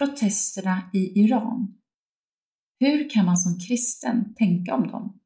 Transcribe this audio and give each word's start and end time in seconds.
Protesterna 0.00 0.90
i 0.92 1.20
Iran. 1.24 1.74
Hur 2.78 3.10
kan 3.10 3.26
man 3.26 3.36
som 3.36 3.58
kristen 3.58 4.34
tänka 4.34 4.74
om 4.74 4.88
dem? 4.88 5.20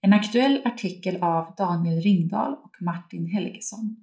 En 0.00 0.12
aktuell 0.12 0.62
artikel 0.64 1.22
av 1.22 1.54
Daniel 1.56 2.00
Ringdahl 2.00 2.52
och 2.52 2.76
Martin 2.80 3.26
Helgesson. 3.26 3.96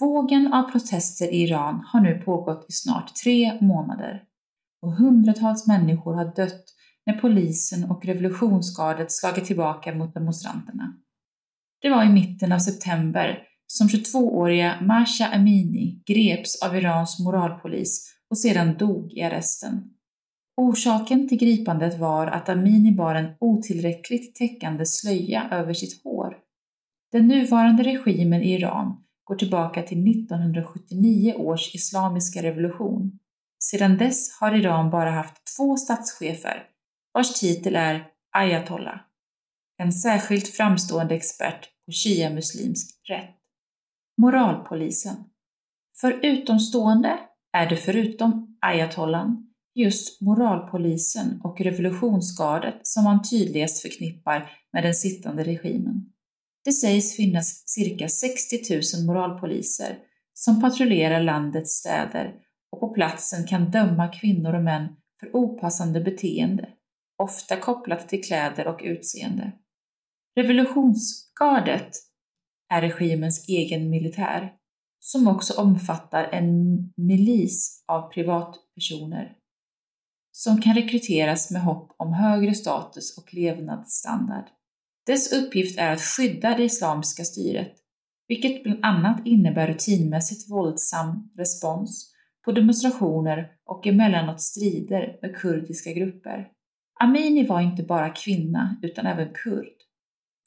Vågen 0.00 0.52
av 0.52 0.62
protester 0.62 1.32
i 1.32 1.42
Iran 1.42 1.84
har 1.86 2.00
nu 2.00 2.14
pågått 2.14 2.66
i 2.68 2.72
snart 2.72 3.14
tre 3.14 3.58
månader 3.60 4.24
och 4.82 4.92
hundratals 4.92 5.66
människor 5.66 6.14
har 6.14 6.34
dött 6.36 6.64
när 7.06 7.20
polisen 7.20 7.90
och 7.90 8.04
revolutionsgardet 8.04 9.12
slagit 9.12 9.44
tillbaka 9.44 9.94
mot 9.94 10.14
demonstranterna. 10.14 10.96
Det 11.80 11.90
var 11.90 12.04
i 12.04 12.08
mitten 12.08 12.52
av 12.52 12.58
september 12.58 13.51
som 13.72 13.88
22-åriga 13.88 14.78
Masha 14.80 15.26
Amini 15.26 16.02
greps 16.06 16.62
av 16.62 16.76
Irans 16.76 17.18
moralpolis 17.18 18.14
och 18.30 18.38
sedan 18.38 18.76
dog 18.78 19.12
i 19.12 19.22
arresten. 19.22 19.90
Orsaken 20.56 21.28
till 21.28 21.38
gripandet 21.38 21.98
var 21.98 22.26
att 22.26 22.48
Amini 22.48 22.92
bar 22.92 23.14
en 23.14 23.34
otillräckligt 23.40 24.34
täckande 24.34 24.86
slöja 24.86 25.48
över 25.50 25.74
sitt 25.74 26.04
hår. 26.04 26.36
Den 27.12 27.28
nuvarande 27.28 27.82
regimen 27.82 28.42
i 28.42 28.52
Iran 28.52 29.04
går 29.24 29.34
tillbaka 29.34 29.82
till 29.82 30.10
1979 30.10 31.34
års 31.34 31.74
islamiska 31.74 32.42
revolution. 32.42 33.18
Sedan 33.58 33.98
dess 33.98 34.32
har 34.40 34.54
Iran 34.54 34.90
bara 34.90 35.10
haft 35.10 35.56
två 35.56 35.76
statschefer, 35.76 36.64
vars 37.14 37.40
titel 37.40 37.76
är 37.76 38.04
ayatollah, 38.36 39.00
en 39.78 39.92
särskilt 39.92 40.48
framstående 40.48 41.14
expert 41.14 41.68
på 41.86 41.92
shia-muslimsk 41.92 43.00
rätt. 43.08 43.41
Moralpolisen. 44.16 45.16
För 46.00 46.26
utomstående 46.26 47.18
är 47.52 47.68
det 47.68 47.76
förutom 47.76 48.58
ayatollan 48.60 49.52
just 49.74 50.20
moralpolisen 50.20 51.40
och 51.44 51.60
revolutionsgardet 51.60 52.80
som 52.82 53.04
man 53.04 53.22
tydligast 53.22 53.82
förknippar 53.82 54.50
med 54.72 54.82
den 54.84 54.94
sittande 54.94 55.44
regimen. 55.44 56.12
Det 56.64 56.72
sägs 56.72 57.16
finnas 57.16 57.62
cirka 57.68 58.08
60 58.08 58.56
000 58.96 59.06
moralpoliser 59.06 59.98
som 60.34 60.60
patrullerar 60.60 61.22
landets 61.22 61.70
städer 61.70 62.34
och 62.70 62.80
på 62.80 62.88
platsen 62.88 63.46
kan 63.46 63.70
döma 63.70 64.08
kvinnor 64.08 64.54
och 64.54 64.62
män 64.62 64.88
för 65.20 65.36
opassande 65.36 66.00
beteende, 66.00 66.68
ofta 67.18 67.56
kopplat 67.56 68.08
till 68.08 68.24
kläder 68.24 68.66
och 68.66 68.80
utseende. 68.84 69.52
Revolutionsgardet 70.36 71.90
är 72.72 72.80
regimens 72.80 73.48
egen 73.48 73.90
militär, 73.90 74.52
som 75.00 75.28
också 75.28 75.60
omfattar 75.60 76.24
en 76.24 76.76
milis 76.96 77.84
av 77.88 78.12
privatpersoner 78.12 79.36
som 80.32 80.60
kan 80.60 80.74
rekryteras 80.74 81.50
med 81.50 81.62
hopp 81.62 81.94
om 81.96 82.12
högre 82.12 82.54
status 82.54 83.18
och 83.18 83.34
levnadsstandard. 83.34 84.44
Dess 85.06 85.32
uppgift 85.32 85.78
är 85.78 85.92
att 85.92 86.00
skydda 86.00 86.56
det 86.56 86.64
islamiska 86.64 87.24
styret, 87.24 87.72
vilket 88.28 88.62
bland 88.62 88.84
annat 88.84 89.26
innebär 89.26 89.66
rutinmässigt 89.66 90.50
våldsam 90.50 91.30
respons 91.36 92.12
på 92.44 92.52
demonstrationer 92.52 93.50
och 93.66 93.86
emellanåt 93.86 94.40
strider 94.40 95.18
med 95.22 95.36
kurdiska 95.36 95.92
grupper. 95.92 96.48
Amini 97.00 97.46
var 97.46 97.60
inte 97.60 97.82
bara 97.82 98.10
kvinna 98.10 98.76
utan 98.82 99.06
även 99.06 99.32
kurd, 99.34 99.76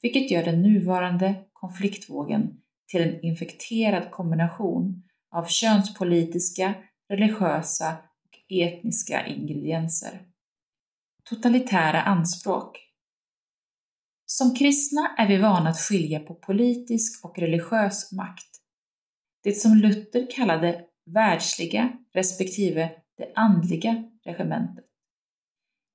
vilket 0.02 0.30
gör 0.30 0.44
den 0.44 0.62
nuvarande 0.62 1.34
konfliktvågen 1.60 2.60
till 2.86 3.02
en 3.02 3.24
infekterad 3.24 4.10
kombination 4.10 5.02
av 5.34 5.46
könspolitiska, 5.46 6.74
religiösa 7.08 7.96
och 8.24 8.52
etniska 8.52 9.26
ingredienser. 9.26 10.20
Totalitära 11.24 12.02
anspråk 12.02 12.86
som 14.26 14.54
kristna 14.54 15.14
är 15.18 15.28
vi 15.28 15.36
vana 15.36 15.70
att 15.70 15.78
skilja 15.78 16.20
på 16.20 16.34
politisk 16.34 17.24
och 17.24 17.38
religiös 17.38 18.12
makt. 18.12 18.50
Det 19.42 19.52
som 19.52 19.74
Luther 19.74 20.30
kallade 20.30 20.84
världsliga 21.14 21.92
respektive 22.14 22.90
det 23.16 23.32
andliga 23.34 24.04
regementet. 24.24 24.84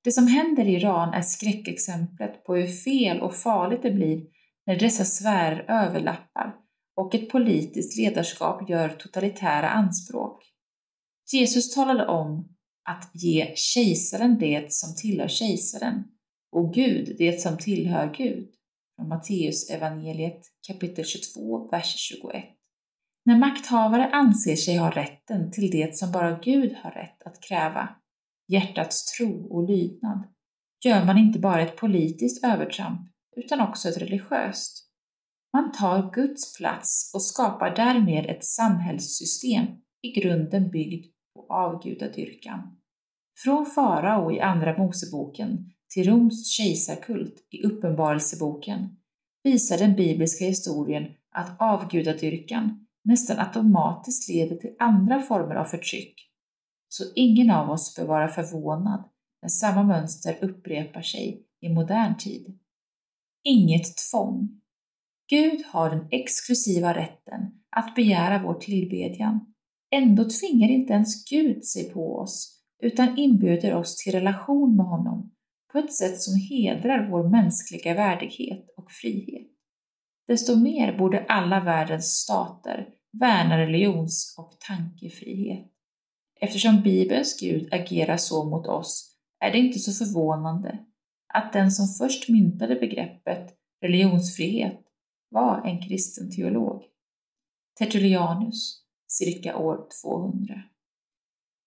Det 0.03 0.11
som 0.11 0.27
händer 0.27 0.65
i 0.65 0.75
Iran 0.75 1.13
är 1.13 1.21
skräckexemplet 1.21 2.43
på 2.43 2.55
hur 2.55 2.67
fel 2.67 3.21
och 3.21 3.35
farligt 3.35 3.81
det 3.83 3.91
blir 3.91 4.25
när 4.67 4.79
dessa 4.79 5.05
sfärer 5.05 5.65
överlappar 5.67 6.55
och 6.95 7.15
ett 7.15 7.29
politiskt 7.29 7.97
ledarskap 7.97 8.69
gör 8.69 8.89
totalitära 8.89 9.69
anspråk. 9.69 10.43
Jesus 11.33 11.75
talade 11.75 12.07
om 12.07 12.55
att 12.89 13.11
ge 13.13 13.53
kejsaren 13.55 14.39
det 14.39 14.73
som 14.73 14.95
tillhör 14.95 15.27
kejsaren 15.27 16.03
och 16.51 16.73
Gud 16.73 17.15
det 17.17 17.41
som 17.41 17.57
tillhör 17.57 18.13
Gud. 18.13 18.49
Från 18.95 19.07
Matteus 19.07 19.69
evangeliet 19.69 20.41
kapitel 20.67 21.05
22, 21.05 21.67
vers 21.71 21.95
21. 21.97 22.43
När 23.25 23.37
makthavare 23.37 24.09
anser 24.09 24.55
sig 24.55 24.77
ha 24.77 24.91
rätten 24.91 25.51
till 25.51 25.71
det 25.71 25.97
som 25.97 26.11
bara 26.11 26.39
Gud 26.39 26.75
har 26.83 26.91
rätt 26.91 27.23
att 27.25 27.41
kräva, 27.41 27.89
hjärtats 28.47 29.05
tro 29.05 29.53
och 29.53 29.69
lydnad, 29.69 30.23
gör 30.85 31.05
man 31.05 31.17
inte 31.17 31.39
bara 31.39 31.61
ett 31.61 31.77
politiskt 31.77 32.45
övertramp 32.45 33.11
utan 33.35 33.61
också 33.61 33.89
ett 33.89 33.97
religiöst. 33.97 34.87
Man 35.53 35.71
tar 35.71 36.11
Guds 36.13 36.57
plats 36.57 37.11
och 37.13 37.23
skapar 37.23 37.75
därmed 37.75 38.25
ett 38.25 38.45
samhällssystem 38.45 39.65
i 40.01 40.11
grunden 40.11 40.71
byggd 40.71 41.05
på 41.35 41.53
avgudadyrkan. 41.53 42.77
Från 43.43 43.65
farao 43.65 44.31
i 44.31 44.39
Andra 44.39 44.77
Moseboken 44.77 45.71
till 45.93 46.09
Roms 46.09 46.51
kejsarkult 46.51 47.47
i 47.49 47.63
Uppenbarelseboken 47.63 48.97
visar 49.43 49.77
den 49.77 49.95
bibliska 49.95 50.45
historien 50.45 51.11
att 51.31 51.61
avgudadyrkan 51.61 52.87
nästan 53.03 53.39
automatiskt 53.39 54.29
leder 54.29 54.55
till 54.55 54.75
andra 54.79 55.21
former 55.21 55.55
av 55.55 55.65
förtryck, 55.65 56.15
så 56.87 57.03
ingen 57.15 57.51
av 57.51 57.69
oss 57.69 57.95
bör 57.95 58.05
vara 58.05 58.27
förvånad 58.27 59.09
när 59.41 59.49
samma 59.49 59.83
mönster 59.83 60.37
upprepar 60.41 61.01
sig 61.01 61.47
i 61.61 61.69
modern 61.69 62.17
tid. 62.17 62.59
Inget 63.43 63.97
tvång. 63.97 64.61
Gud 65.29 65.65
har 65.65 65.89
den 65.89 66.07
exklusiva 66.11 66.93
rätten 66.93 67.41
att 67.69 67.95
begära 67.95 68.43
vår 68.43 68.53
tillbedjan. 68.53 69.53
Ändå 69.91 70.29
tvingar 70.29 70.69
inte 70.69 70.93
ens 70.93 71.29
Gud 71.29 71.65
sig 71.65 71.89
på 71.89 72.17
oss, 72.17 72.61
utan 72.83 73.17
inbjuder 73.17 73.75
oss 73.75 73.95
till 73.95 74.11
relation 74.11 74.75
med 74.75 74.85
honom 74.85 75.31
på 75.71 75.77
ett 75.77 75.93
sätt 75.93 76.21
som 76.21 76.35
hedrar 76.49 77.09
vår 77.11 77.29
mänskliga 77.29 77.93
värdighet 77.93 78.65
och 78.77 78.91
frihet. 78.91 79.47
Desto 80.27 80.55
mer 80.55 80.97
borde 80.97 81.25
alla 81.25 81.59
världens 81.59 82.05
stater 82.05 82.87
värna 83.19 83.57
religions 83.57 84.35
och 84.37 84.57
tankefrihet. 84.67 85.67
Eftersom 86.41 86.81
Bibelns 86.81 87.39
Gud 87.39 87.73
agerar 87.73 88.17
så 88.17 88.49
mot 88.49 88.67
oss 88.67 89.17
är 89.39 89.51
det 89.51 89.57
inte 89.57 89.79
så 89.79 90.05
förvånande 90.05 90.85
att 91.33 91.53
den 91.53 91.71
som 91.71 91.87
först 91.87 92.29
myntade 92.29 92.75
begreppet 92.75 93.55
religionsfrihet 93.81 94.79
var 95.29 95.67
en 95.67 95.81
kristen 95.81 96.31
teolog, 96.31 96.83
Tertullianus, 97.79 98.83
cirka 99.07 99.57
år 99.57 99.87
200. 100.03 100.61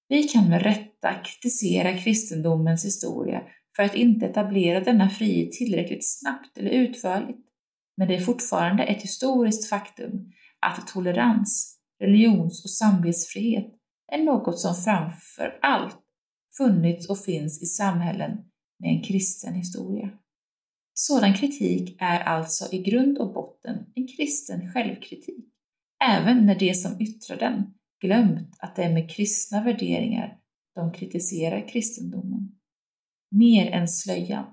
Vi 0.09 0.23
kan 0.23 0.49
med 0.49 0.63
rätta 0.63 1.15
kritisera 1.25 1.99
kristendomens 1.99 2.85
historia 2.85 3.43
för 3.77 3.83
att 3.83 3.95
inte 3.95 4.27
etablera 4.27 4.81
denna 4.81 5.11
frihet 5.11 5.53
tillräckligt 5.53 6.19
snabbt 6.19 6.59
eller 6.59 6.71
utförligt, 6.71 7.47
men 7.97 8.09
det 8.09 8.15
är 8.15 8.21
fortfarande 8.21 8.83
ett 8.83 9.03
historiskt 9.03 9.69
faktum 9.69 10.33
att 10.61 10.87
tolerans, 10.87 11.79
religions 12.01 12.65
och 12.65 12.71
samvetsfrihet 12.71 13.67
är 14.13 14.23
något 14.23 14.59
som 14.59 14.75
framför 14.75 15.59
allt 15.63 15.99
funnits 16.57 17.09
och 17.09 17.19
finns 17.19 17.63
i 17.63 17.67
samhällen 17.67 18.39
med 18.85 18.93
en 18.93 19.03
kristen 19.03 19.55
historia. 19.55 20.11
Sådan 20.95 21.35
kritik 21.35 21.97
är 22.01 22.21
alltså 22.21 22.73
i 22.73 22.83
grund 22.83 23.19
och 23.19 23.35
botten 23.35 23.87
en 23.95 24.09
kristen 24.09 24.73
självkritik, 24.73 25.45
även 26.05 26.47
när 26.47 26.59
de 26.59 26.75
som 26.75 27.01
yttrar 27.01 27.37
den 27.37 27.75
glömt 28.01 28.57
att 28.59 28.77
det 28.77 28.83
är 28.83 28.93
med 28.93 29.11
kristna 29.11 29.65
värderingar 29.65 30.39
de 30.75 30.93
kritiserar 30.93 31.69
kristendomen 31.69 32.59
mer 33.31 33.71
än 33.71 33.89
slöjan. 33.89 34.45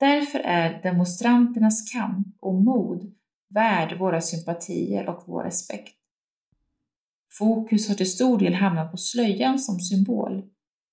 Därför 0.00 0.38
är 0.38 0.82
demonstranternas 0.82 1.92
kamp 1.92 2.26
och 2.40 2.54
mod 2.54 3.12
värd 3.54 3.98
våra 3.98 4.20
sympatier 4.20 5.08
och 5.08 5.22
vår 5.26 5.44
respekt. 5.44 5.94
Fokus 7.38 7.88
har 7.88 7.94
till 7.94 8.12
stor 8.12 8.38
del 8.38 8.54
hamnat 8.54 8.90
på 8.90 8.96
slöjan 8.96 9.58
som 9.58 9.80
symbol, 9.80 10.50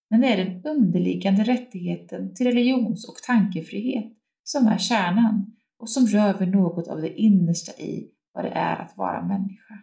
men 0.10 0.22
det 0.22 0.28
är 0.28 0.46
den 0.46 0.66
underliggande 0.66 1.44
rättigheten 1.44 2.36
till 2.36 2.46
religions 2.46 3.10
och 3.10 3.16
tankefrihet 3.28 4.14
som 4.44 4.68
är 4.68 4.78
kärnan 4.78 5.56
och 5.80 5.90
som 5.90 6.08
rör 6.08 6.38
vid 6.38 6.48
något 6.48 6.88
av 6.88 7.02
det 7.02 7.22
innersta 7.22 7.72
i 7.72 8.12
vad 8.34 8.46
det 8.46 8.50
är 8.52 8.82
att 8.82 8.98
vara 8.98 9.28
människa. 9.28 9.74